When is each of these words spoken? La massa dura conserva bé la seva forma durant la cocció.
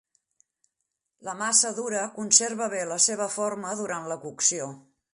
La 1.27 1.35
massa 1.41 1.71
dura 1.81 2.07
conserva 2.17 2.71
bé 2.75 2.83
la 2.95 3.01
seva 3.09 3.31
forma 3.39 3.79
durant 3.83 4.13
la 4.15 4.23
cocció. 4.29 4.73